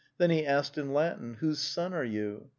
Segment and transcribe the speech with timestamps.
[0.17, 2.49] Then he asked in Latin,' Whose son are you?